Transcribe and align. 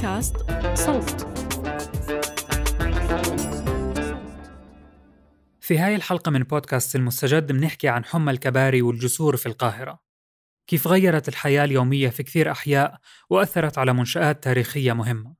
بودكاست 0.00 0.36
صوت. 0.74 1.26
في 5.60 5.78
هاي 5.78 5.96
الحلقة 5.96 6.30
من 6.30 6.42
بودكاست 6.42 6.96
المستجد 6.96 7.52
بنحكي 7.52 7.88
عن 7.88 8.04
حمى 8.04 8.30
الكباري 8.30 8.82
والجسور 8.82 9.36
في 9.36 9.46
القاهرة. 9.46 10.00
كيف 10.66 10.86
غيرت 10.86 11.28
الحياة 11.28 11.64
اليومية 11.64 12.08
في 12.08 12.22
كثير 12.22 12.50
أحياء 12.50 12.98
وأثرت 13.30 13.78
على 13.78 13.92
منشآت 13.92 14.44
تاريخية 14.44 14.92
مهمة. 14.92 15.34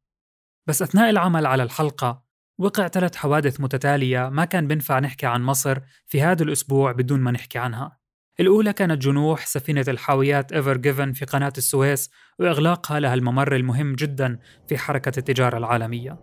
بس 0.67 0.83
أثناء 0.83 1.11
العمل 1.11 1.47
على 1.47 1.63
الحلقة 1.63 2.23
وقع 2.59 2.89
ثلاث 2.89 3.17
حوادث 3.17 3.61
متتالية 3.61 4.29
ما 4.29 4.45
كان 4.45 4.67
بنفع 4.67 4.99
نحكي 4.99 5.27
عن 5.27 5.43
مصر 5.43 5.79
في 6.07 6.23
هذا 6.23 6.43
الأسبوع 6.43 6.93
بدون 6.93 7.21
ما 7.21 7.31
نحكي 7.31 7.59
عنها. 7.59 8.00
الأولى 8.41 8.73
كانت 8.73 9.03
جنوح 9.03 9.47
سفينة 9.47 9.85
الحاويات 9.89 10.53
إيفر 10.53 10.77
جيفن 10.77 11.13
في 11.13 11.25
قناة 11.25 11.53
السويس 11.59 12.11
وإغلاقها 12.39 13.01
لها 13.01 13.15
الممر 13.15 13.57
المهم 13.57 13.95
جدا 13.95 14.39
في 14.69 14.79
حركة 14.79 15.19
التجارة 15.19 15.59
العالمية. 15.59 16.19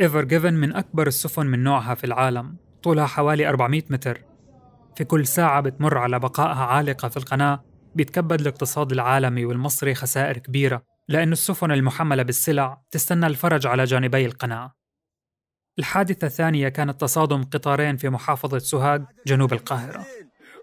إيفر 0.00 0.24
جيفن 0.24 0.54
من 0.54 0.76
أكبر 0.76 1.06
السفن 1.06 1.46
من 1.46 1.62
نوعها 1.62 1.94
في 1.94 2.04
العالم 2.04 2.56
طولها 2.82 3.06
حوالي 3.06 3.48
400 3.48 3.82
متر. 3.90 4.24
في 4.96 5.04
كل 5.04 5.26
ساعة 5.26 5.60
بتمر 5.60 5.98
على 5.98 6.18
بقائها 6.18 6.64
عالقة 6.64 7.08
في 7.08 7.16
القناة 7.16 7.64
بيتكبد 7.94 8.40
الاقتصاد 8.40 8.92
العالمي 8.92 9.44
والمصري 9.44 9.94
خسائر 9.94 10.38
كبيرة 10.38 10.82
لأن 11.08 11.32
السفن 11.32 11.72
المحملة 11.72 12.22
بالسلع 12.22 12.82
تستنى 12.90 13.26
الفرج 13.26 13.66
على 13.66 13.84
جانبي 13.84 14.26
القناة. 14.26 14.79
الحادثة 15.78 16.26
الثانية 16.26 16.68
كانت 16.68 17.00
تصادم 17.00 17.44
قطارين 17.44 17.96
في 17.96 18.08
محافظة 18.08 18.58
سوهاج 18.58 19.04
جنوب 19.26 19.52
القاهرة. 19.52 20.06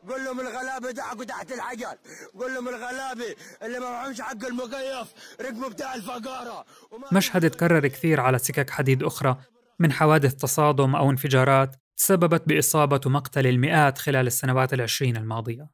قول 0.09 0.25
لهم 0.25 0.39
الغلابة 0.39 0.91
دعكوا 0.91 1.23
تحت 1.23 1.51
الحجر. 1.51 1.97
قول 2.39 2.53
لهم 2.53 2.67
الغلابة 2.67 3.35
اللي 3.63 3.79
ما 3.79 3.89
معهمش 3.89 4.21
حق 4.21 4.45
المكيف 4.45 5.13
ركبوا 5.41 5.69
بتاع 5.69 5.95
الفقارة. 5.95 6.65
مشهد 7.11 7.49
تكرر 7.49 7.87
كثير 7.87 8.19
على 8.19 8.37
سكك 8.37 8.69
حديد 8.69 9.03
أخرى 9.03 9.37
من 9.79 9.91
حوادث 9.91 10.35
تصادم 10.35 10.95
أو 10.95 11.11
انفجارات 11.11 11.75
تسببت 11.97 12.43
بإصابة 12.47 13.01
ومقتل 13.05 13.47
المئات 13.47 13.97
خلال 13.97 14.27
السنوات 14.27 14.73
العشرين 14.73 15.17
الماضية. 15.17 15.69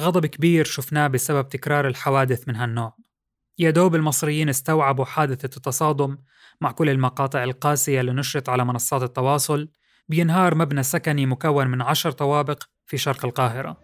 غضب 0.00 0.26
كبير 0.26 0.64
شفناه 0.64 1.06
بسبب 1.06 1.48
تكرار 1.48 1.88
الحوادث 1.88 2.48
من 2.48 2.56
هالنوع. 2.56 2.96
يا 3.58 3.70
دوب 3.70 3.94
المصريين 3.94 4.48
استوعبوا 4.48 5.04
حادثة 5.04 5.56
التصادم 5.56 6.18
مع 6.60 6.70
كل 6.70 6.88
المقاطع 6.90 7.44
القاسية 7.44 8.00
اللي 8.00 8.12
نشرت 8.12 8.48
على 8.48 8.64
منصات 8.64 9.02
التواصل 9.02 9.68
بينهار 10.08 10.54
مبنى 10.54 10.82
سكني 10.82 11.26
مكون 11.26 11.66
من 11.66 11.82
عشر 11.82 12.10
طوابق 12.10 12.62
في 12.86 12.96
شرق 12.96 13.24
القاهرة. 13.24 13.76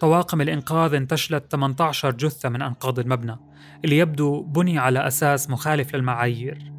طواقم 0.00 0.40
الإنقاذ 0.40 0.94
انتشلت 0.94 1.52
18 1.52 2.10
جثة 2.10 2.48
من 2.48 2.62
أنقاض 2.62 2.98
المبنى 2.98 3.36
اللي 3.84 3.98
يبدو 3.98 4.42
بني 4.42 4.78
على 4.78 5.06
أساس 5.06 5.50
مخالف 5.50 5.94
للمعايير. 5.94 6.72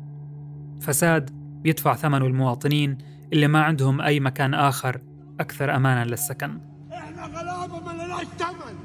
فساد 0.82 1.30
يدفع 1.66 1.96
ثمنه 1.96 2.26
المواطنين 2.26 2.98
اللي 3.34 3.48
ما 3.48 3.64
عندهم 3.64 4.02
أي 4.02 4.20
مكان 4.20 4.54
آخر 4.54 5.02
أكثر 5.40 5.76
أمانا 5.76 6.06
للسكن. 6.06 6.62
إحنا 6.94 7.26
غلابة 7.26 7.80
ما 7.80 8.04
لناش 8.04 8.26
ثمن. 8.38 8.85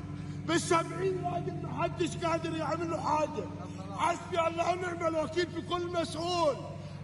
بالسبعين 0.50 1.24
راجل 1.24 1.62
ما 1.62 1.82
حدش 1.82 2.16
قادر 2.16 2.56
يعمل 2.56 2.90
له 2.90 3.00
حاجة. 3.00 3.44
حسبي 3.90 4.40
الله 4.48 4.72
ونعم 4.72 5.14
الوكيل 5.14 5.46
في 5.46 5.60
كل 5.60 5.86
مسؤول. 6.00 6.56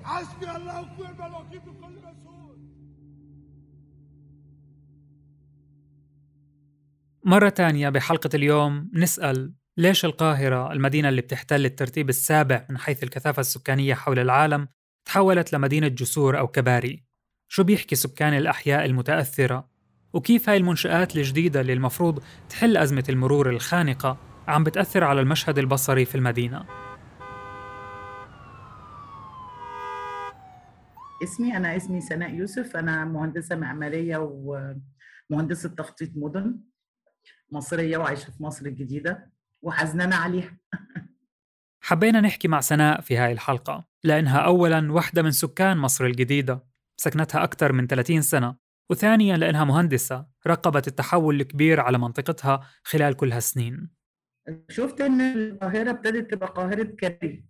حسبي 0.05 0.51
الله 0.57 0.81
ونعم 0.81 1.35
الوكيل 1.35 1.61
في 1.61 1.71
كل 1.71 1.93
مسؤول. 1.99 2.59
مرة 7.25 7.49
تانية 7.49 7.89
بحلقة 7.89 8.31
اليوم 8.35 8.91
نسأل 8.95 9.55
ليش 9.77 10.05
القاهرة 10.05 10.73
المدينة 10.73 11.09
اللي 11.09 11.21
بتحتل 11.21 11.65
الترتيب 11.65 12.09
السابع 12.09 12.67
من 12.71 12.79
حيث 12.79 13.03
الكثافة 13.03 13.41
السكانية 13.41 13.95
حول 13.95 14.19
العالم 14.19 14.69
تحولت 15.05 15.53
لمدينة 15.53 15.89
جسور 15.89 16.39
أو 16.39 16.49
كباري؟ 16.49 17.05
شو 17.49 17.65
بيحكي 17.65 17.97
سكان 17.97 18.33
الأحياء 18.33 18.85
المتأثرة؟ 18.85 19.76
وكيف 20.17 20.49
هاي 20.49 20.57
المنشآت 20.57 21.17
الجديدة 21.17 21.61
اللي 21.61 21.73
المفروض 21.73 22.23
تحل 22.49 22.77
أزمة 22.77 23.05
المرور 23.09 23.51
الخانقة 23.51 24.19
عم 24.49 24.65
بتأثر 24.65 25.05
على 25.05 25.21
المشهد 25.21 25.59
البصري 25.59 26.05
في 26.05 26.15
المدينة؟ 26.15 26.65
اسمي 31.23 31.57
أنا 31.57 31.77
اسمي 31.77 32.01
سناء 32.01 32.35
يوسف. 32.35 32.77
أنا 32.77 33.05
مهندسة 33.05 33.57
معمارية 33.57 34.17
ومهندسة 35.31 35.69
تخطيط 35.69 36.11
مدن 36.15 36.61
مصرية 37.53 37.97
وعايشة 37.97 38.31
في 38.31 38.43
مصر 38.43 38.67
الجديدة 38.67 39.31
وحزنانة 39.63 40.17
عليها. 40.17 40.59
حبينا 41.87 42.21
نحكي 42.21 42.49
مع 42.49 42.61
سناء 42.61 43.01
في 43.01 43.17
هاي 43.17 43.33
الحلقة 43.33 43.85
لأنها 44.05 44.39
أولاً 44.39 44.93
واحدة 44.93 45.23
من 45.23 45.31
سكان 45.31 45.79
مصر 45.79 46.05
الجديدة 46.05 46.67
سكنتها 46.97 47.45
أكثر 47.45 47.73
من 47.73 47.87
30 47.87 48.23
سنة. 48.23 48.66
وثانياً 48.91 49.37
لأنها 49.37 49.65
مهندسة 49.65 50.27
راقبت 50.47 50.89
التحول 50.89 51.41
الكبير 51.41 51.81
على 51.81 51.99
منطقتها 51.99 52.61
خلال 52.85 53.15
كل 53.15 53.33
هالسنين. 53.33 53.91
شفت 54.71 55.01
إن 55.01 55.21
القاهرة 55.21 55.91
ابتدت 55.91 56.31
تبقى 56.31 56.49
قاهرة 56.49 56.83
كبري 56.83 57.45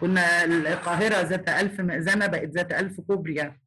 كنا 0.00 0.44
القاهرة 0.44 1.20
ذات 1.20 1.48
ألف 1.48 1.80
مئذنة 1.80 2.26
بقت 2.26 2.48
ذات 2.48 2.72
ألف 2.72 3.00
كوبري 3.00 3.34
يعني. 3.34 3.62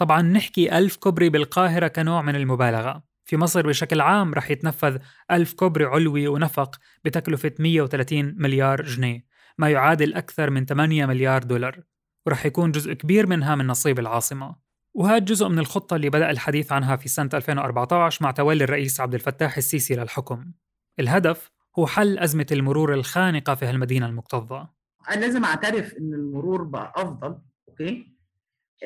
طبعاً 0.00 0.22
نحكي 0.22 0.78
ألف 0.78 0.96
كوبري 0.96 1.28
بالقاهرة 1.28 1.88
كنوع 1.88 2.22
من 2.22 2.36
المبالغة. 2.36 3.02
في 3.24 3.36
مصر 3.36 3.66
بشكل 3.66 4.00
عام 4.00 4.34
رح 4.34 4.50
يتنفذ 4.50 4.98
ألف 5.30 5.52
كوبري 5.52 5.84
علوي 5.84 6.28
ونفق 6.28 6.76
بتكلفة 7.04 7.52
130 7.58 8.34
مليار 8.38 8.82
جنيه 8.82 9.24
ما 9.58 9.70
يعادل 9.70 10.14
أكثر 10.14 10.50
من 10.50 10.66
8 10.66 11.06
مليار 11.06 11.42
دولار 11.42 11.82
ورح 12.26 12.46
يكون 12.46 12.72
جزء 12.72 12.92
كبير 12.92 13.26
منها 13.26 13.54
من 13.54 13.66
نصيب 13.66 13.98
العاصمة. 13.98 14.69
وهذا 14.94 15.18
جزء 15.18 15.48
من 15.48 15.58
الخطة 15.58 15.96
اللي 15.96 16.10
بدأ 16.10 16.30
الحديث 16.30 16.72
عنها 16.72 16.96
في 16.96 17.08
سنة 17.08 17.30
2014 17.34 18.24
مع 18.24 18.30
تولي 18.30 18.64
الرئيس 18.64 19.00
عبد 19.00 19.14
الفتاح 19.14 19.56
السيسي 19.56 19.94
للحكم. 19.94 20.52
الهدف 21.00 21.50
هو 21.78 21.86
حل 21.86 22.18
أزمة 22.18 22.46
المرور 22.52 22.94
الخانقة 22.94 23.54
في 23.54 23.64
هالمدينة 23.66 24.06
المكتظة. 24.06 24.68
أنا 25.10 25.20
لازم 25.20 25.44
أعترف 25.44 25.94
إن 25.94 26.14
المرور 26.14 26.62
بقى 26.62 26.92
أفضل 26.96 27.38
أوكي؟ 27.68 28.16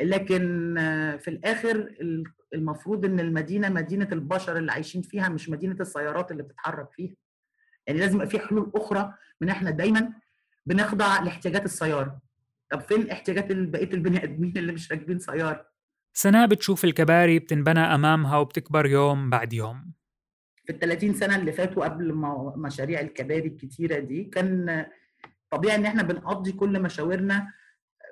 لكن 0.02 0.74
في 1.20 1.28
الآخر 1.28 1.94
المفروض 2.54 3.04
إن 3.04 3.20
المدينة 3.20 3.68
مدينة 3.68 4.08
البشر 4.12 4.56
اللي 4.56 4.72
عايشين 4.72 5.02
فيها 5.02 5.28
مش 5.28 5.48
مدينة 5.48 5.76
السيارات 5.80 6.30
اللي 6.30 6.42
بتتحرك 6.42 6.92
فيها. 6.92 7.14
يعني 7.86 7.98
لازم 7.98 8.14
يبقى 8.14 8.26
في 8.26 8.38
حلول 8.38 8.72
أخرى 8.74 9.14
من 9.40 9.48
إحنا 9.48 9.70
دايما 9.70 10.12
بنخضع 10.66 11.20
لاحتياجات 11.22 11.64
السيارة. 11.64 12.20
طب 12.70 12.80
فين 12.80 13.10
احتياجات 13.10 13.46
بقية 13.52 13.94
البني 13.94 14.24
آدمين 14.24 14.52
اللي 14.56 14.72
مش 14.72 14.92
راكبين 14.92 15.18
سيارة؟ 15.18 15.73
سناء 16.16 16.46
بتشوف 16.46 16.84
الكباري 16.84 17.38
بتنبنى 17.38 17.80
أمامها 17.80 18.36
وبتكبر 18.38 18.86
يوم 18.86 19.30
بعد 19.30 19.52
يوم. 19.52 19.92
في 20.66 20.72
ال 20.72 20.78
30 20.78 21.14
سنة 21.14 21.36
اللي 21.36 21.52
فاتوا 21.52 21.84
قبل 21.84 22.14
مشاريع 22.56 23.00
الكباري 23.00 23.48
الكتيرة 23.48 23.98
دي 23.98 24.24
كان 24.24 24.86
طبيعي 25.50 25.76
إن 25.76 25.84
إحنا 25.86 26.02
بنقضي 26.02 26.52
كل 26.52 26.82
مشاورنا 26.82 27.52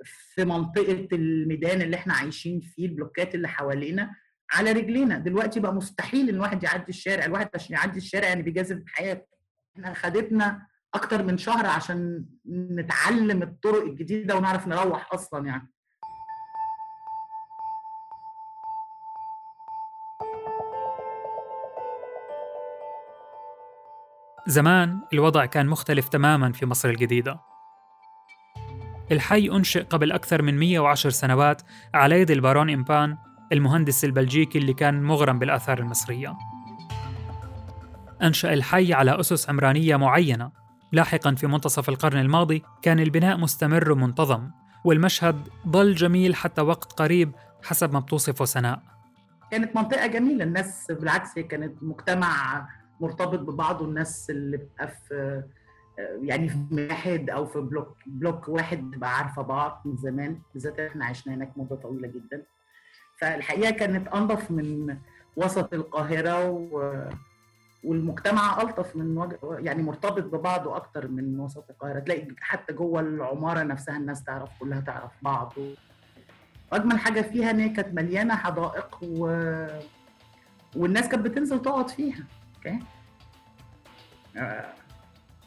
في 0.05 0.45
منطقة 0.45 1.09
الميدان 1.13 1.83
اللي 1.83 1.97
إحنا 1.97 2.15
عايشين 2.15 2.61
فيه 2.61 2.87
البلوكات 2.87 3.35
اللي 3.35 3.49
حوالينا 3.49 4.15
على 4.53 4.73
رجلينا. 4.73 5.19
دلوقتي 5.19 5.61
بقى 5.61 5.75
مستحيل 5.75 6.29
إن 6.29 6.41
واحد 6.41 6.63
يعدي 6.63 6.89
الشارع 6.89 7.25
الواحد 7.25 7.49
عشان 7.55 7.75
يعدي 7.77 7.99
الشارع 7.99 8.29
يعني 8.29 8.43
بيجازف 8.43 8.77
بحياته. 8.77 9.27
إحنا 9.77 9.95
خدتنا 9.95 10.67
أكتر 10.95 11.23
من 11.23 11.39
شهر 11.39 11.67
عشان 11.67 12.25
نتعلم 12.51 13.43
الطرق 13.43 13.83
الجديدة 13.85 14.37
ونعرف 14.37 14.69
نروح 14.69 15.15
أصلا 15.15 15.47
يعني. 15.47 15.73
زمان 24.47 25.01
الوضع 25.13 25.47
كان 25.47 25.67
مختلف 25.67 26.09
تماما 26.09 26.53
في 26.53 26.67
مصر 26.67 26.89
الجديدة. 26.89 27.41
الحي 29.13 29.51
أنشئ 29.51 29.83
قبل 29.83 30.13
أكثر 30.13 30.43
من 30.43 30.59
110 30.59 31.11
سنوات 31.11 31.63
على 31.95 32.21
يد 32.21 32.31
البارون 32.31 32.71
إمبان 32.71 33.17
المهندس 33.53 34.05
البلجيكي 34.05 34.59
اللي 34.59 34.75
كان 34.75 35.03
مغرم 35.03 35.39
بالآثار 35.39 35.79
المصرية. 35.79 36.37
أنشأ 38.23 38.53
الحي 38.53 38.93
على 38.93 39.21
أسس 39.21 39.51
عمرانية 39.51 39.97
معينة. 39.97 40.51
لاحقا 40.93 41.35
في 41.35 41.47
منتصف 41.47 41.89
القرن 41.89 42.19
الماضي 42.19 42.63
كان 42.83 43.01
البناء 43.01 43.37
مستمر 43.37 43.93
ومنتظم 43.93 44.51
والمشهد 44.85 45.49
ظل 45.69 45.95
جميل 45.95 46.35
حتى 46.35 46.61
وقت 46.61 46.93
قريب 46.93 47.33
حسب 47.63 47.93
ما 47.93 48.01
بتوصفه 48.01 48.45
سناء. 48.45 48.83
كانت 49.51 49.77
منطقة 49.77 50.07
جميلة 50.07 50.45
الناس 50.45 50.87
بالعكس 50.91 51.35
كانت 51.35 51.83
مجتمع 51.83 52.67
مرتبط 53.01 53.39
ببعضه 53.39 53.85
الناس 53.85 54.31
اللي 54.31 54.57
بتبقى 54.57 54.89
في 54.89 55.43
يعني 55.99 56.49
في 56.49 56.59
واحد 56.73 57.31
أو 57.31 57.47
في 57.47 57.61
block 57.61 57.97
block 58.07 58.49
واحد 58.49 58.91
بتبقى 58.91 59.17
عارفة 59.19 59.43
بعض 59.43 59.83
من 59.85 59.97
زمان 59.97 60.39
بالذات 60.55 60.81
إحنا 60.81 61.07
عشنا 61.07 61.35
هناك 61.35 61.53
مدة 61.57 61.77
طويلة 61.77 62.09
جدا. 62.09 62.43
فالحقيقة 63.19 63.71
كانت 63.71 64.09
انظف 64.09 64.51
من 64.51 64.97
وسط 65.37 65.75
القاهرة 65.75 66.51
و... 66.51 66.95
والمجتمع 67.85 68.63
ألطف 68.63 68.97
من 68.97 69.29
يعني 69.43 69.83
مرتبط 69.83 70.23
ببعضه 70.25 70.77
أكتر 70.77 71.09
من 71.09 71.41
وسط 71.41 71.65
القاهرة. 71.71 71.99
تلاقي 71.99 72.27
حتى 72.41 72.73
جوه 72.73 73.01
العمارة 73.01 73.63
نفسها 73.63 73.97
الناس 73.97 74.25
تعرف 74.25 74.51
كلها 74.61 74.81
تعرف 74.81 75.13
بعض. 75.23 75.55
واجمل 76.73 76.99
حاجة 76.99 77.21
فيها 77.21 77.51
إن 77.51 77.61
هي 77.61 77.69
كانت 77.69 77.95
مليانة 77.95 78.35
حدائق 78.37 78.99
و... 79.03 79.27
والناس 80.77 81.09
كانت 81.09 81.25
بتنزل 81.25 81.63
تقعد 81.63 81.91
فيها. 81.91 82.25
أوكي؟ 82.67 82.79
آه، 84.37 84.73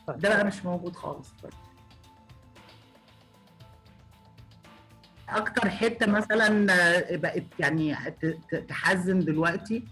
ده 0.07 0.29
بقى 0.29 0.45
مش 0.45 0.65
موجود 0.65 0.95
خالص. 0.95 1.33
أكتر 5.29 5.69
حتة 5.69 6.05
مثلا 6.11 6.73
آه، 6.73 7.15
بقت 7.15 7.43
يعني 7.59 7.95
تحزن 8.67 9.19
دلوقتي 9.19 9.83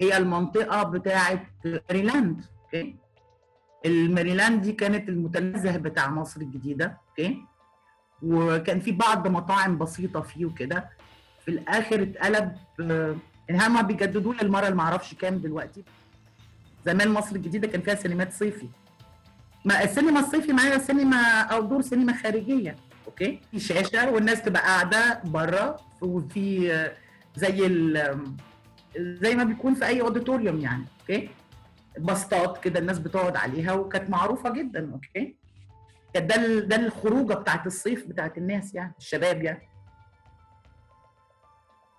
هي 0.00 0.16
المنطقة 0.16 0.82
بتاعه 0.82 1.46
ماريلاند 1.64 2.44
okay؟ 2.64 2.96
الماريلاند 3.86 4.62
دي 4.62 4.72
كانت 4.72 5.08
المتنزه 5.08 5.76
بتاع 5.76 6.10
مصر 6.10 6.40
الجديدة 6.40 6.98
okay؟ 7.08 7.44
وكان 8.22 8.80
في 8.80 8.92
بعض 8.92 9.28
مطاعم 9.28 9.78
بسيطة 9.78 10.20
فيه 10.20 10.46
وكده. 10.46 10.90
في 11.44 11.48
الآخر 11.50 12.02
اتقلب 12.02 12.56
آه، 12.80 13.16
يعني 13.48 13.66
هم 13.66 13.82
بيجددوا 13.82 14.34
للمرة 14.34 14.64
اللي 14.64 14.76
ما 14.76 14.82
أعرفش 14.82 15.14
كام 15.14 15.38
دلوقتي. 15.38 15.84
زمان 16.86 17.08
مصر 17.10 17.36
الجديدة 17.36 17.68
كان 17.68 17.80
فيها 17.80 17.94
سينمات 17.94 18.32
صيفي. 18.32 18.66
ما 19.64 19.84
السينما 19.84 20.20
الصيفي 20.20 20.52
معناها 20.52 20.78
سينما 20.78 21.40
أو 21.40 21.62
دور 21.62 21.82
سينما 21.82 22.12
خارجية 22.12 22.76
okay؟ 23.06 23.40
في 23.50 23.60
شاشة 23.60 24.10
والناس 24.10 24.42
تبقى 24.42 24.62
قاعدة 24.62 25.20
بره 25.24 25.76
وفي 26.00 26.70
زي 27.36 27.68
زي 28.98 29.34
ما 29.34 29.44
بيكون 29.44 29.74
في 29.74 29.86
أي 29.86 30.00
auditorium 30.00 30.60
يعني 30.60 30.84
okay؟ 31.00 31.28
بسطات 31.98 32.64
كده 32.64 32.78
الناس 32.80 32.98
بتقعد 32.98 33.36
عليها 33.36 33.72
وكانت 33.72 34.10
معروفة 34.10 34.50
جدا 34.50 34.92
okay؟ 34.92 35.36
كانت 36.14 36.30
ده 36.30 36.58
ده 36.60 36.76
الخروجة 36.76 37.34
بتاعت 37.34 37.66
الصيف 37.66 38.06
بتاعت 38.06 38.38
الناس 38.38 38.74
يعني 38.74 38.94
الشباب 38.98 39.42
يعني. 39.42 39.68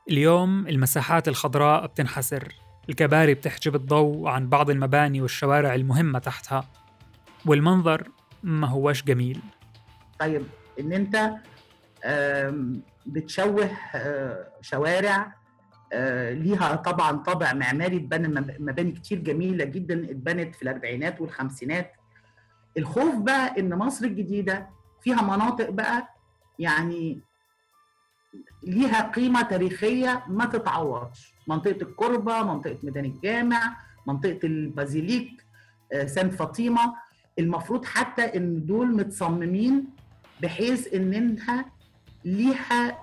اليوم 0.09 0.67
المساحات 0.67 1.27
الخضراء 1.27 1.87
بتنحسر 1.87 2.55
الكباري 2.89 3.33
بتحجب 3.33 3.75
الضوء 3.75 4.27
عن 4.27 4.49
بعض 4.49 4.69
المباني 4.69 5.21
والشوارع 5.21 5.75
المهمة 5.75 6.19
تحتها. 6.19 6.63
والمنظر 7.45 8.07
ما 8.43 8.67
هوش 8.67 9.03
جميل. 9.03 9.41
طيب 10.19 10.43
إن 10.79 10.93
أنت 10.93 11.31
بتشوه 13.05 13.69
آه، 13.95 14.47
شوارع 14.61 15.35
آه، 15.93 16.33
ليها 16.33 16.75
طبعا 16.75 17.11
طابع 17.17 17.53
معماري 17.53 17.97
اتبنى 17.97 18.55
مباني 18.59 18.91
كتير 18.91 19.19
جميلة 19.19 19.65
جدا 19.65 20.11
اتبنت 20.11 20.55
في 20.55 20.63
الأربعينات 20.63 21.21
والخمسينات. 21.21 21.91
الخوف 22.77 23.15
بقى 23.15 23.59
إن 23.59 23.73
مصر 23.75 24.05
الجديدة 24.05 24.69
فيها 25.01 25.21
مناطق 25.21 25.69
بقى 25.69 26.07
يعني 26.59 27.21
ليها 28.63 29.11
قيمة 29.11 29.41
تاريخية 29.41 30.23
ما 30.27 30.45
تتعوضش. 30.45 31.33
منطقة 31.47 31.81
الكربه 31.81 32.43
منطقة 32.43 32.77
ميدان 32.83 33.05
الجامع 33.05 33.77
منطقة 34.07 34.39
البازيليك 34.43 35.45
آه، 35.93 36.05
سانت 36.05 36.33
فاطمة. 36.33 36.93
المفروض 37.39 37.85
حتى 37.85 38.21
إن 38.21 38.65
دول 38.65 38.95
متصممين 38.95 39.85
بحيث 40.41 40.93
إن 40.93 41.13
إنها 41.13 41.65
ليها 42.25 42.97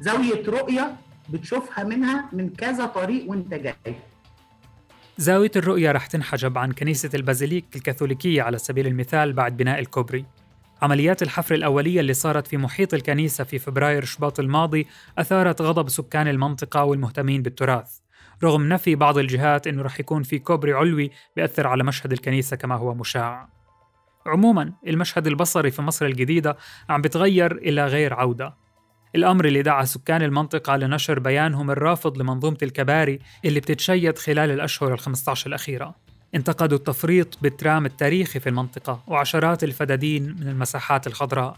زاوية 0.00 0.46
رؤية 0.48 0.96
بتشوفها 1.30 1.84
منها 1.84 2.28
من 2.32 2.50
كذا 2.50 2.86
طريق 2.86 3.30
وأنت 3.30 3.54
جاي. 3.54 3.94
زاوية 5.18 5.50
الرؤية 5.56 5.92
رح 5.92 6.06
تنحجب 6.06 6.58
عن 6.58 6.72
كنيسة 6.72 7.10
البازيليك 7.14 7.64
الكاثوليكية 7.76 8.42
على 8.42 8.58
سبيل 8.58 8.86
المثال 8.86 9.32
بعد 9.32 9.56
بناء 9.56 9.78
الكوبري. 9.78 10.24
عمليات 10.82 11.22
الحفر 11.22 11.54
الأولية 11.54 12.00
اللي 12.00 12.14
صارت 12.14 12.46
في 12.46 12.56
محيط 12.56 12.94
الكنيسة 12.94 13.44
في 13.44 13.58
فبراير 13.58 14.04
شباط 14.04 14.40
الماضي 14.40 14.86
أثارت 15.18 15.62
غضب 15.62 15.88
سكان 15.88 16.28
المنطقة 16.28 16.84
والمهتمين 16.84 17.42
بالتراث. 17.42 17.98
رغم 18.44 18.68
نفي 18.68 18.94
بعض 18.94 19.18
الجهات 19.18 19.66
أنه 19.66 19.82
رح 19.82 20.00
يكون 20.00 20.22
في 20.22 20.38
كوبري 20.38 20.72
علوي 20.72 21.10
بيأثر 21.36 21.66
على 21.66 21.84
مشهد 21.84 22.12
الكنيسة 22.12 22.56
كما 22.56 22.74
هو 22.74 22.94
مشاع. 22.94 23.48
عموما 24.26 24.72
المشهد 24.86 25.26
البصري 25.26 25.70
في 25.70 25.82
مصر 25.82 26.06
الجديدة 26.06 26.56
عم 26.88 27.02
بتغير 27.02 27.52
إلى 27.52 27.86
غير 27.86 28.14
عودة. 28.14 28.54
الأمر 29.14 29.44
اللي 29.44 29.62
دعا 29.62 29.84
سكان 29.84 30.22
المنطقة 30.22 30.76
لنشر 30.76 31.18
بيانهم 31.18 31.70
الرافض 31.70 32.18
لمنظومة 32.18 32.58
الكباري 32.62 33.18
اللي 33.44 33.60
بتتشيد 33.60 34.18
خلال 34.18 34.50
الأشهر 34.50 34.96
ال15 34.96 35.46
الأخيرة. 35.46 35.94
انتقدوا 36.34 36.78
التفريط 36.78 37.38
بالترام 37.42 37.86
التاريخي 37.86 38.40
في 38.40 38.48
المنطقة 38.48 39.02
وعشرات 39.06 39.64
الفدادين 39.64 40.36
من 40.40 40.48
المساحات 40.48 41.06
الخضراء. 41.06 41.56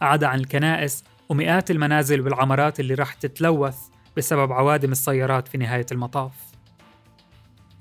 عدا 0.00 0.26
عن 0.26 0.38
الكنائس 0.38 1.04
ومئات 1.28 1.70
المنازل 1.70 2.20
والعمارات 2.20 2.80
اللي 2.80 2.94
راح 2.94 3.14
تتلوث 3.14 3.78
بسبب 4.16 4.52
عوادم 4.52 4.92
السيارات 4.92 5.48
في 5.48 5.58
نهاية 5.58 5.86
المطاف. 5.92 6.32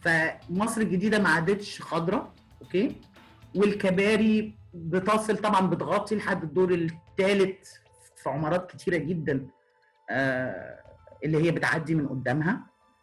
فمصر 0.02 0.82
الجديدة 0.82 1.20
ما 1.20 1.30
عادتش 1.30 1.82
خضراء 1.82 2.34
أوكي؟ 2.62 2.96
والكباري 3.56 4.56
بتصل 4.74 5.38
طبعا 5.38 5.68
بتغطي 5.68 6.16
لحد 6.16 6.44
الدور 6.44 6.74
الثالث 6.74 7.70
في 8.24 8.30
عمارات 8.30 8.72
كتيرة 8.72 8.98
جدا 8.98 9.48
آه، 10.10 10.80
اللي 11.24 11.44
هي 11.44 11.52
بتعدي 11.52 11.96
من 11.96 12.08
قدامها. 12.08 12.60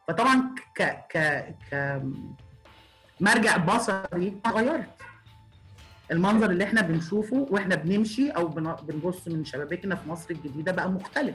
فطبعا 0.09 0.55
ك 0.77 0.83
ك 0.83 1.19
ك 1.71 2.03
مرجع 3.23 3.57
بصري 3.57 4.35
اتغيرت. 4.45 4.89
المنظر 6.11 6.51
اللي 6.51 6.65
إحنا 6.65 6.81
بنشوفه 6.81 7.47
وإحنا 7.51 7.75
بنمشي 7.75 8.31
أو 8.31 8.49
بنبص 8.83 9.29
من 9.29 9.45
شبابيكنا 9.45 9.95
في 9.95 10.09
مصر 10.09 10.31
الجديدة 10.31 10.73
بقى 10.73 10.91
مختلف. 10.91 11.35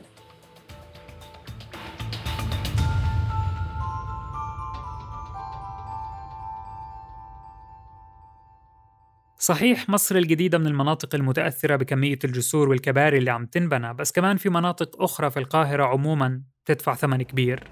صحيح 9.40 9.90
مصر 9.90 10.16
الجديدة 10.16 10.58
من 10.58 10.68
المناطق 10.68 11.16
المتأثرة 11.16 11.76
بكمية 11.76 12.20
الجسور 12.24 12.70
والكباري 12.70 13.18
اللي 13.18 13.32
عم 13.32 13.46
تنبنى 13.46 13.94
بس 13.94 14.12
كمان 14.12 14.38
في 14.38 14.50
مناطق 14.50 15.02
أخرى 15.02 15.30
في 15.30 15.40
القاهرة 15.40 15.84
عموما 15.84 16.42
تدفع 16.66 16.96
ثمن 16.96 17.22
كبير. 17.22 17.68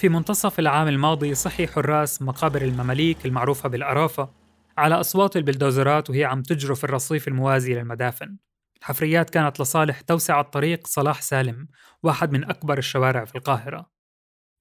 في 0.00 0.08
منتصف 0.08 0.58
العام 0.58 0.88
الماضي 0.88 1.34
صحي 1.34 1.66
حراس 1.66 2.22
مقابر 2.22 2.62
المماليك 2.62 3.26
المعروفة 3.26 3.68
بالأرافة 3.68 4.30
على 4.78 4.94
أصوات 4.94 5.36
البلدوزرات 5.36 6.10
وهي 6.10 6.24
عم 6.24 6.42
تجرف 6.42 6.84
الرصيف 6.84 7.28
الموازي 7.28 7.74
للمدافن. 7.74 8.36
الحفريات 8.80 9.30
كانت 9.30 9.60
لصالح 9.60 10.00
توسعة 10.00 10.42
طريق 10.42 10.86
صلاح 10.86 11.22
سالم 11.22 11.68
واحد 12.02 12.32
من 12.32 12.44
أكبر 12.44 12.78
الشوارع 12.78 13.24
في 13.24 13.34
القاهرة. 13.34 13.90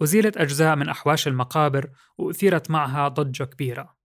أزيلت 0.01 0.38
أجزاء 0.38 0.75
من 0.75 0.89
أحواش 0.89 1.27
المقابر 1.27 1.89
وأثيرت 2.17 2.72
معها 2.72 3.08
ضجة 3.08 3.43
كبيرة. 3.43 3.96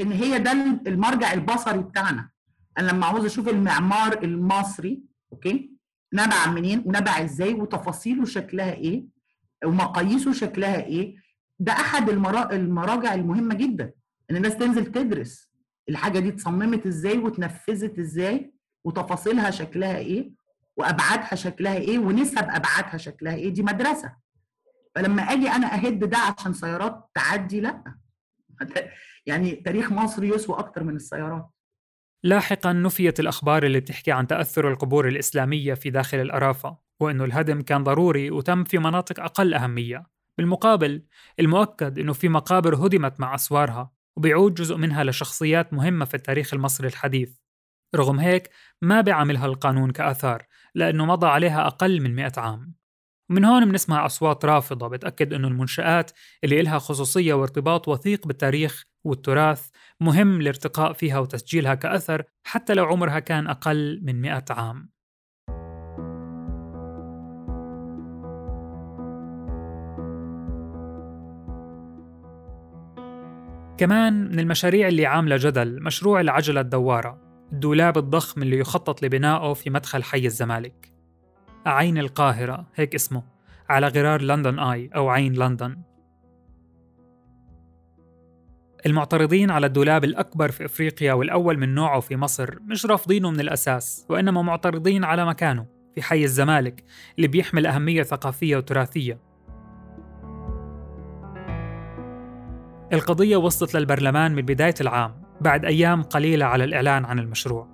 إن 0.00 0.12
هي 0.12 0.38
ده 0.38 0.52
المرجع 0.86 1.32
البصري 1.32 1.78
بتاعنا. 1.78 2.30
أنا 2.78 2.90
لما 2.90 3.06
عاوز 3.06 3.24
أشوف 3.24 3.48
المعمار 3.48 4.22
المصري 4.22 5.02
أوكي 5.32 5.70
نبع 6.14 6.46
منين 6.46 6.82
ونبع 6.86 7.24
إزاي 7.24 7.54
وتفاصيله 7.54 8.24
شكلها 8.24 8.74
إيه 8.74 9.13
ومقاييسه 9.64 10.32
شكلها 10.32 10.84
إيه؟ 10.84 11.16
ده 11.58 11.72
أحد 11.72 12.08
المراجع 12.52 13.14
المهمة 13.14 13.54
جدا 13.54 13.92
إن 14.30 14.36
الناس 14.36 14.56
تنزل 14.56 14.86
تدرس 14.86 15.50
الحاجة 15.88 16.18
دي 16.18 16.28
اتصممت 16.28 16.86
إزاي 16.86 17.18
وتنفذت 17.18 17.98
إزاي 17.98 18.54
وتفاصيلها 18.84 19.50
شكلها 19.50 19.98
إيه 19.98 20.32
وأبعادها 20.76 21.34
شكلها 21.34 21.76
إيه 21.76 21.98
ونسب 21.98 22.38
أبعادها 22.38 22.96
شكلها 22.96 23.34
إيه 23.34 23.48
دي 23.48 23.62
مدرسة. 23.62 24.16
فلما 24.94 25.22
آجي 25.22 25.48
أنا 25.48 25.74
أهد 25.74 26.10
ده 26.10 26.18
عشان 26.18 26.52
سيارات 26.52 27.10
تعدي 27.14 27.60
لأ. 27.60 27.84
يعني 29.26 29.54
تاريخ 29.54 29.92
مصر 29.92 30.24
يسوى 30.24 30.58
أكتر 30.58 30.84
من 30.84 30.96
السيارات. 30.96 31.50
لاحقا 32.22 32.72
نفيت 32.72 33.20
الأخبار 33.20 33.66
اللي 33.66 33.80
بتحكي 33.80 34.12
عن 34.12 34.26
تأثر 34.26 34.68
القبور 34.68 35.08
الإسلامية 35.08 35.74
في 35.74 35.90
داخل 35.90 36.18
الأرافة. 36.18 36.83
وإنه 37.00 37.24
الهدم 37.24 37.60
كان 37.60 37.84
ضروري 37.84 38.30
وتم 38.30 38.64
في 38.64 38.78
مناطق 38.78 39.20
أقل 39.20 39.54
أهمية. 39.54 40.06
بالمقابل 40.38 41.02
المؤكد 41.40 41.98
إنه 41.98 42.12
في 42.12 42.28
مقابر 42.28 42.86
هدمت 42.86 43.20
مع 43.20 43.34
أسوارها 43.34 43.92
وبيعود 44.16 44.54
جزء 44.54 44.76
منها 44.76 45.04
لشخصيات 45.04 45.72
مهمة 45.72 46.04
في 46.04 46.14
التاريخ 46.14 46.54
المصري 46.54 46.88
الحديث. 46.88 47.36
رغم 47.96 48.20
هيك 48.20 48.50
ما 48.82 49.00
بيعملها 49.00 49.46
القانون 49.46 49.90
كآثار 49.90 50.46
لأنه 50.74 51.06
مضى 51.06 51.26
عليها 51.26 51.66
أقل 51.66 52.00
من 52.00 52.14
100 52.14 52.32
عام. 52.36 52.74
ومن 53.30 53.44
هون 53.44 53.64
بنسمع 53.64 54.06
أصوات 54.06 54.44
رافضة 54.44 54.88
بتأكد 54.88 55.32
أنه 55.32 55.48
المنشآت 55.48 56.10
اللي 56.44 56.60
إلها 56.60 56.78
خصوصية 56.78 57.34
وارتباط 57.34 57.88
وثيق 57.88 58.26
بالتاريخ 58.26 58.84
والتراث 59.04 59.68
مهم 60.00 60.40
الارتقاء 60.40 60.92
فيها 60.92 61.18
وتسجيلها 61.18 61.74
كأثر 61.74 62.22
حتى 62.46 62.74
لو 62.74 62.84
عمرها 62.84 63.18
كان 63.18 63.46
أقل 63.46 64.00
من 64.04 64.20
100 64.20 64.44
عام. 64.50 64.93
كمان 73.78 74.30
من 74.30 74.40
المشاريع 74.40 74.88
اللي 74.88 75.06
عاملة 75.06 75.36
جدل 75.36 75.82
مشروع 75.82 76.20
العجلة 76.20 76.60
الدوارة 76.60 77.18
الدولاب 77.52 77.98
الضخم 77.98 78.42
اللي 78.42 78.58
يخطط 78.58 79.02
لبنائه 79.02 79.52
في 79.52 79.70
مدخل 79.70 80.02
حي 80.02 80.26
الزمالك. 80.26 80.92
عين 81.66 81.98
القاهرة 81.98 82.66
هيك 82.74 82.94
اسمه 82.94 83.22
على 83.68 83.88
غرار 83.88 84.22
لندن 84.22 84.58
آي 84.58 84.90
أو 84.96 85.08
عين 85.08 85.32
لندن. 85.34 85.76
المعترضين 88.86 89.50
على 89.50 89.66
الدولاب 89.66 90.04
الأكبر 90.04 90.50
في 90.50 90.64
إفريقيا 90.64 91.12
والأول 91.12 91.58
من 91.58 91.74
نوعه 91.74 92.00
في 92.00 92.16
مصر 92.16 92.58
مش 92.60 92.86
رافضينه 92.86 93.30
من 93.30 93.40
الأساس 93.40 94.06
وإنما 94.08 94.42
معترضين 94.42 95.04
على 95.04 95.26
مكانه 95.26 95.66
في 95.94 96.02
حي 96.02 96.24
الزمالك 96.24 96.84
اللي 97.16 97.28
بيحمل 97.28 97.66
أهمية 97.66 98.02
ثقافية 98.02 98.56
وتراثية. 98.56 99.23
القضية 102.94 103.36
وصلت 103.36 103.76
للبرلمان 103.76 104.34
من 104.34 104.42
بداية 104.42 104.74
العام 104.80 105.22
بعد 105.40 105.64
أيام 105.64 106.02
قليلة 106.02 106.46
على 106.46 106.64
الإعلان 106.64 107.04
عن 107.04 107.18
المشروع. 107.18 107.68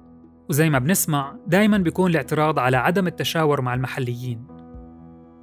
وزي 0.49 0.71
ما 0.71 0.79
بنسمع 0.79 1.37
دايما 1.47 1.79
بيكون 1.79 2.11
الاعتراض 2.11 2.59
على 2.59 2.77
عدم 2.77 3.07
التشاور 3.07 3.61
مع 3.61 3.75
المحليين. 3.75 4.47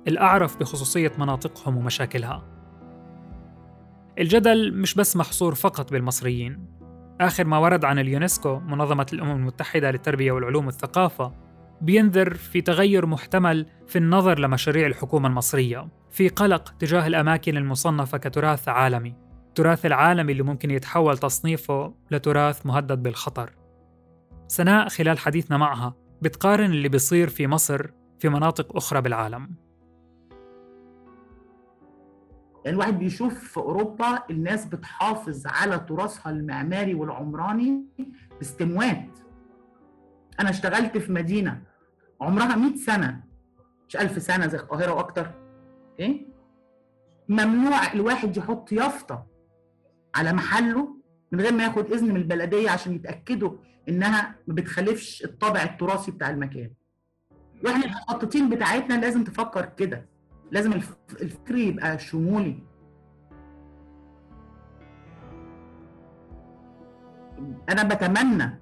الأعرف 0.07 0.57
بخصوصية 0.57 1.11
مناطقهم 1.17 1.77
ومشاكلها. 1.77 2.43
الجدل 4.19 4.73
مش 4.73 4.95
بس 4.95 5.15
محصور 5.15 5.55
فقط 5.55 5.91
بالمصريين. 5.91 6.65
آخر 7.21 7.45
ما 7.45 7.57
ورد 7.57 7.85
عن 7.85 7.99
اليونسكو 7.99 8.59
منظمة 8.59 9.05
الأمم 9.13 9.35
المتحدة 9.35 9.91
للتربية 9.91 10.31
والعلوم 10.31 10.65
والثقافة 10.65 11.33
بينذر 11.81 12.33
في 12.33 12.61
تغير 12.61 13.05
محتمل 13.05 13.65
في 13.87 13.97
النظر 13.97 14.39
لمشاريع 14.39 14.87
الحكومة 14.87 15.27
المصرية 15.27 15.87
في 16.11 16.29
قلق 16.29 16.73
تجاه 16.79 17.07
الأماكن 17.07 17.57
المصنفة 17.57 18.17
كتراث 18.17 18.67
عالمي. 18.67 19.26
التراث 19.57 19.85
العالمي 19.85 20.31
اللي 20.31 20.43
ممكن 20.43 20.71
يتحول 20.71 21.17
تصنيفه 21.17 21.93
لتراث 22.11 22.65
مهدد 22.65 23.03
بالخطر. 23.03 23.53
سناء 24.47 24.89
خلال 24.89 25.19
حديثنا 25.19 25.57
معها 25.57 25.93
بتقارن 26.21 26.71
اللي 26.71 26.89
بيصير 26.89 27.29
في 27.29 27.47
مصر 27.47 27.91
في 28.19 28.29
مناطق 28.29 28.75
أخرى 28.75 29.01
بالعالم. 29.01 29.55
الواحد 32.67 32.99
بيشوف 32.99 33.33
في 33.33 33.57
أوروبا 33.57 34.23
الناس 34.29 34.65
بتحافظ 34.65 35.47
على 35.47 35.79
تراثها 35.79 36.29
المعماري 36.31 36.93
والعمراني 36.93 37.85
باستموات. 38.39 39.19
أنا 40.39 40.49
اشتغلت 40.49 40.97
في 40.97 41.11
مدينة 41.11 41.61
عمرها 42.21 42.55
100 42.55 42.75
سنة 42.75 43.23
مش 43.87 43.97
1000 43.97 44.21
سنة 44.21 44.47
زي 44.47 44.57
القاهرة 44.57 44.93
وأكتر. 44.93 45.31
إيه؟ 45.99 46.27
ممنوع 47.29 47.93
الواحد 47.93 48.37
يحط 48.37 48.71
يافطة. 48.71 49.36
على 50.15 50.33
محله 50.33 50.97
من 51.31 51.41
غير 51.41 51.53
ما 51.53 51.63
ياخد 51.63 51.91
إذن 51.93 52.07
من 52.09 52.15
البلدية 52.15 52.69
عشان 52.69 52.93
يتأكدوا 52.95 53.57
إنها 53.89 54.35
ما 54.47 54.53
بتخالفش 54.53 55.23
الطابع 55.23 55.63
التراثي 55.63 56.11
بتاع 56.11 56.29
المكان. 56.29 56.71
وإحنا 57.65 57.85
المخططين 57.85 58.49
بتاعتنا 58.49 59.01
لازم 59.01 59.23
تفكر 59.23 59.65
كده. 59.65 60.05
لازم 60.51 60.73
الفكر 61.21 61.55
يبقى 61.55 61.99
شمولي. 61.99 62.59
أنا 67.69 67.83
بتمنى 67.83 68.59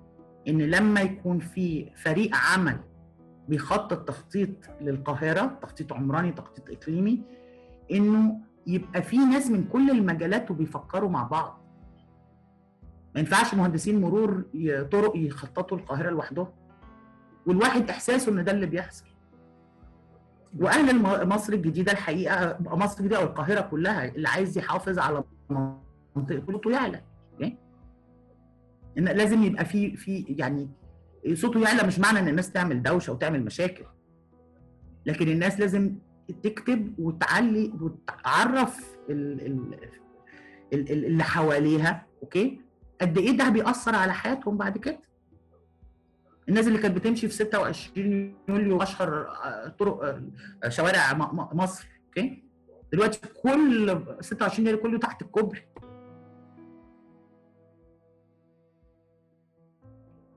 إن 0.47 0.61
لما 0.61 1.01
يكون 1.01 1.39
في 1.39 1.91
فريق 1.95 2.31
عمل 2.35 2.79
بيخطط 3.47 4.07
تخطيط 4.07 4.49
للقاهرة 4.81 5.59
تخطيط 5.61 5.93
عمراني 5.93 6.31
تخطيط 6.31 6.69
إقليمي 6.69 7.23
إنه 7.91 8.39
يبقى 8.67 9.01
في 9.01 9.17
ناس 9.17 9.47
من 9.51 9.63
كل 9.63 9.89
المجالات 9.91 10.51
وبيفكروا 10.51 11.09
مع 11.09 11.23
بعض. 11.23 11.61
ما 13.15 13.19
ينفعش 13.19 13.53
مهندسين 13.53 14.01
مرور 14.01 14.43
طرق 14.91 15.11
يخططوا 15.15 15.77
القاهرة 15.77 16.09
لوحدهم. 16.09 16.47
والواحد 17.45 17.89
إحساسه 17.89 18.31
إن 18.31 18.43
ده 18.43 18.51
اللي 18.51 18.65
بيحصل. 18.65 19.05
وأهل 20.59 21.01
مصر 21.27 21.53
الجديدة 21.53 21.91
الحقيقة 21.91 22.57
مصر 22.59 22.99
الجديدة 22.99 23.17
أو 23.17 23.23
القاهرة 23.23 23.61
كلها 23.61 24.05
اللي 24.05 24.27
عايز 24.27 24.57
يحافظ 24.57 24.99
على 24.99 25.23
منطقته 26.15 26.71
يعلى. 26.71 27.01
إن 28.97 29.03
لازم 29.05 29.43
يبقى 29.43 29.65
في 29.65 29.95
في 29.97 30.25
يعني 30.29 30.69
صوته 31.33 31.59
يعلى 31.59 31.87
مش 31.87 31.99
معنى 31.99 32.19
إن 32.19 32.27
الناس 32.27 32.51
تعمل 32.51 32.83
دوشة 32.83 33.13
وتعمل 33.13 33.45
مشاكل. 33.45 33.85
لكن 35.05 35.27
الناس 35.27 35.59
لازم 35.59 35.95
تكتب 36.43 36.99
وتعلي 36.99 37.73
وتعرف 37.81 38.97
اللي 40.73 41.23
حواليها 41.23 42.05
أوكي؟ 42.23 42.61
قد 43.01 43.17
إيه 43.17 43.31
ده 43.37 43.49
بيأثر 43.49 43.95
على 43.95 44.13
حياتهم 44.13 44.57
بعد 44.57 44.77
كده؟ 44.77 44.99
الناس 46.49 46.67
اللي 46.67 46.77
كانت 46.79 46.95
بتمشي 46.95 47.27
في 47.27 47.33
26 47.33 48.35
يوليو 48.49 48.81
أشهر 48.81 49.27
طرق 49.79 50.21
شوارع 50.67 51.13
مصر 51.53 51.87
أوكي؟ 52.05 52.43
دلوقتي 52.93 53.19
كل 53.43 54.03
26 54.19 54.67
يوليو 54.67 54.81
كله 54.83 54.99
تحت 54.99 55.21
الكوبري. 55.21 55.61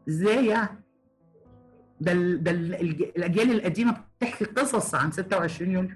إزاي 0.08 0.46
يعني؟ 0.46 0.84
ده 2.00 2.12
ده 2.14 2.50
ال 2.50 2.74
الأجيال 3.16 3.50
القديمة 3.50 4.04
بتحكي 4.20 4.44
قصص 4.44 4.94
عن 4.94 5.12
26 5.12 5.70
يوليو 5.70 5.90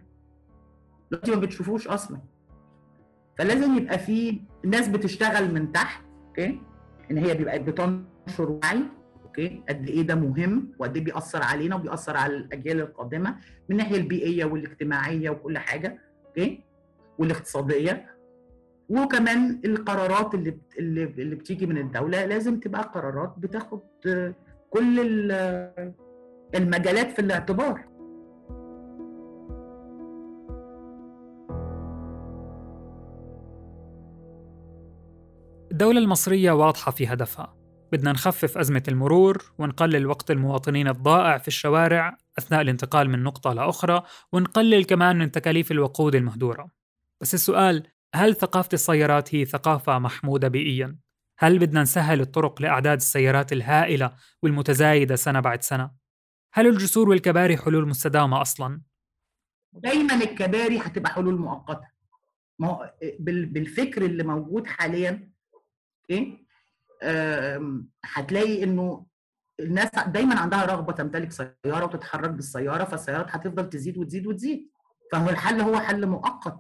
دلوقتي 1.11 1.31
ما 1.31 1.37
بتشوفوش 1.41 1.89
أصلا. 1.89 2.19
فلازم 3.39 3.77
يبقى 3.77 3.99
في 3.99 4.41
ناس 4.65 4.89
بتشتغل 4.89 5.55
من 5.55 5.73
تحت 5.73 6.03
okay؟ 6.29 6.61
إن 7.11 7.19
هي 7.19 7.35
بيبقى 7.35 7.59
بتنشر 7.59 8.51
وعي 8.51 8.83
okay؟ 9.25 9.63
قد 9.69 9.89
إيه 9.89 10.03
ده 10.03 10.15
مهم؟ 10.15 10.73
وقد 10.79 10.97
إيه 10.97 11.05
بيأثر 11.05 11.43
علينا 11.43 11.77
وبيأثر 11.77 12.17
على 12.17 12.37
الأجيال 12.37 12.81
القادمة 12.81 13.31
من 13.31 13.71
الناحيه 13.71 13.97
البيئية 13.97 14.45
والاجتماعية 14.45 15.31
وكل 15.31 15.59
حاجة 15.59 15.99
okay؟ 16.27 16.65
والاقتصادية. 17.19 18.07
وكمان 18.89 19.61
القرارات 19.65 20.35
اللي 20.35 20.59
اللي 20.79 21.05
اللي 21.05 21.35
بتيجي 21.37 21.67
من 21.67 21.79
الدولة 21.79 22.25
لازم 22.25 22.61
تبقى 22.61 22.83
قرارات 22.83 23.35
بتاخد 23.39 23.81
كل 24.71 25.01
المجالات 26.55 27.13
في 27.13 27.19
الاعتبار. 27.19 27.85
الدولة 35.83 36.01
المصرية 36.01 36.53
واضحة 36.53 36.93
في 36.93 37.07
هدفها 37.07 37.57
بدنا 37.93 38.13
نخفف 38.13 38.59
أزمة 38.59 38.83
المرور 38.89 39.53
ونقلل 39.59 40.07
وقت 40.07 40.31
المواطنين 40.31 40.89
الضائع 40.89 41.39
في 41.39 41.49
الشوارع 41.49 42.19
أثناء 42.39 42.61
الانتقال 42.61 43.11
من 43.11 43.23
نقطة 43.23 43.53
لأخرى 43.53 44.03
ونقلل 44.33 44.85
كمان 44.85 45.19
من 45.19 45.31
تكاليف 45.31 45.73
الوقود 45.73 46.15
المهدورة 46.15 46.71
بس 47.21 47.35
السؤال 47.35 47.87
هل 48.15 48.35
ثقافة 48.35 48.69
السيارات 48.73 49.35
هي 49.35 49.45
ثقافة 49.45 49.99
محمودة 49.99 50.49
بيئياً؟ 50.49 50.99
هل 51.39 51.59
بدنا 51.59 51.83
نسهل 51.83 52.21
الطرق 52.21 52.63
لأعداد 52.63 52.97
السيارات 52.97 53.53
الهائلة 53.53 54.13
والمتزايدة 54.43 55.17
سنة 55.17 55.41
بعد 55.41 55.63
سنة؟ 55.63 55.91
هل 56.53 56.67
الجسور 56.67 57.09
والكباري 57.09 57.57
حلول 57.57 57.89
مستدامة 57.89 58.43
أصلاً؟ 58.43 58.81
دايما 59.73 60.15
الكباري 60.15 60.79
هتبقى 60.79 61.11
حلول 61.11 61.39
مؤقتة 61.41 61.89
هو 62.65 62.95
بالفكر 63.21 64.05
اللي 64.05 64.23
موجود 64.23 64.67
حاليا 64.67 65.32
إيه 66.13 66.43
هتلاقي 68.05 68.65
انه 68.65 69.07
الناس 69.61 69.91
دايما 70.07 70.41
عندها 70.41 70.65
رغبة 70.65 70.93
تمتلك 70.93 71.33
سيارة 71.33 71.85
وتتحرك 71.85 72.31
بالسيارة 72.31 72.85
فالسيارات 72.85 73.27
هتفضل 73.31 73.69
تزيد 73.69 73.99
وتزيد 73.99 74.27
وتزيد. 74.27 74.71
فهو 75.13 75.31
الحل 75.31 75.61
هو 75.61 75.81
حل 75.81 76.07
مؤقت. 76.07 76.59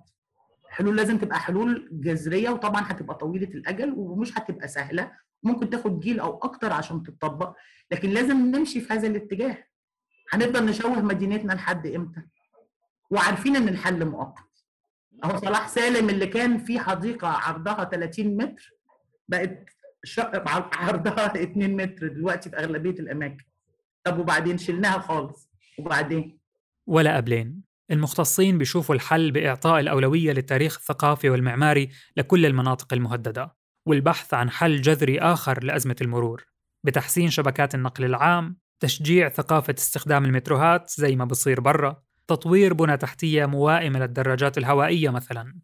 حلول 0.68 0.97
لازم 0.97 1.18
تبقى 1.18 1.38
حلول 1.40 1.88
جذرية 1.92 2.50
وطبعا 2.50 2.82
هتبقى 2.87 3.14
طويلة 3.14 3.47
الأجل 3.49 3.92
ومش 3.97 4.38
هتبقى 4.38 4.68
سهلة. 4.68 5.12
ممكن 5.42 5.71
تاخد 5.71 6.00
جيل 6.00 6.21
أو 6.21 6.38
أكتر 6.38 6.73
عشان 6.73 7.02
تتطبق 7.02 7.56
لكن 7.92 8.11
لازم 8.11 8.37
نمشي 8.37 8.80
في 8.80 8.92
هذا 8.92 9.06
الاتجاه. 9.06 9.64
هنفضل 10.30 10.66
نشوه 10.66 11.02
مدينتنا 11.02 11.52
لحد 11.52 11.87
إمتى؟ 11.87 12.23
وعارفين 13.11 13.56
إن 13.56 13.68
الحل 13.68 14.04
مؤقت. 14.04 14.64
أهو 15.25 15.37
صلاح 15.37 15.68
سالم 15.68 16.11
اللي 16.11 16.26
كان 16.26 16.59
في 16.59 16.78
حديقة 16.80 17.28
عرضها 17.28 17.85
30 17.85 18.37
متر 18.37 18.73
بقت 19.29 19.69
عرضها 20.75 21.26
2 21.43 21.76
متر 21.76 22.09
دلوقتي 22.09 22.50
في 22.50 22.57
أغلبية 22.57 22.91
الأماكن. 23.00 23.45
طب 24.05 24.19
وبعدين 24.19 24.59
شلناها 24.59 24.99
خالص. 24.99 25.50
وبعدين؟ 25.79 26.38
ولا 26.87 27.17
قبلين. 27.17 27.62
المختصين 27.91 28.59
بيشوفوا 28.59 28.95
الحل 28.95 29.31
بإعطاء 29.31 29.81
الأولوية 29.81 30.33
للتاريخ 30.33 30.76
الثقافي 30.76 31.31
والمعماري 31.31 31.88
لكل 32.17 32.47
المناطق 32.47 32.93
المهددة 32.93 33.55
والبحث 33.87 34.35
عن 34.35 34.50
حل 34.50 34.81
جذري 34.81 35.21
آخر 35.21 35.64
لأزمة 35.64 35.97
المرور 36.00 36.45
بتحسين 36.85 37.31
شبكات 37.31 37.75
النقل 37.75 38.05
العام 38.05 38.57
تشجيع 38.81 39.29
ثقافة 39.29 39.75
استخدام 39.79 40.25
المتروهات 40.25 40.91
زي 40.91 41.17
ما 41.17 41.25
بصير 41.25 41.61
برا 41.61 42.02
تطوير 42.26 42.75
بنى 42.75 42.97
تحتية 42.97 43.47
موائمة 43.47 43.99
للدراجات 43.99 44.59
الهوائية 44.59 45.11
مثلا. 45.11 45.55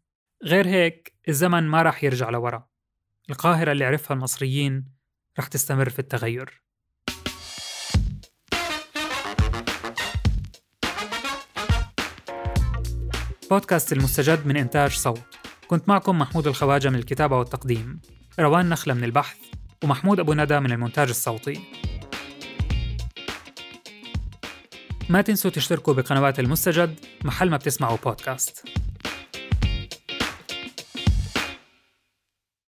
غير 0.45 0.67
هيك 0.67 1.13
الزمن 1.29 1.63
ما 1.63 1.83
راح 1.83 2.05
يرجع 2.05 2.31
لورا. 2.31 2.67
القاهرة 3.31 3.73
اللي 3.73 3.85
عرفها 3.85 4.15
المصريين 4.15 4.85
رح 5.39 5.47
تستمر 5.47 5.89
في 5.89 5.99
التغير. 5.99 6.63
بودكاست 13.51 13.93
المستجد 13.93 14.47
من 14.47 14.57
إنتاج 14.57 14.91
صوت. 14.91 15.23
كنت 15.67 15.89
معكم 15.89 16.19
محمود 16.19 16.47
الخواجة 16.47 16.89
من 16.89 16.95
الكتابة 16.95 17.39
والتقديم 17.39 18.01
روان 18.41 18.69
نخلة 18.69 18.95
من 18.95 19.05
البحث 19.05 19.37
ومحمود 19.85 20.21
أبو 20.21 20.35
ندى 20.35 20.61
من 20.61 20.73
المونتاج 20.73 21.09
الصوتي. 21.09 21.61
ما 25.09 25.21
تنسوا 25.21 25.51
تشتركوا 25.51 25.95
بقنوات 25.95 26.41
المستجد 26.41 27.01
محل 27.25 27.51
ما 27.51 27.57
بتسمعوا 27.57 27.97
بودكاست. 27.97 28.78